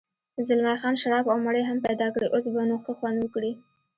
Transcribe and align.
زلمی 0.47 0.75
خان 0.81 0.95
شراب 1.01 1.25
او 1.31 1.37
مڼې 1.45 1.63
هم 1.65 1.77
پیدا 1.87 2.07
کړې، 2.13 2.27
اوس 2.35 2.45
به 2.53 2.61
نو 2.69 2.75
ښه 2.83 2.91
خوند 2.97 3.17
وکړي. 3.21 3.51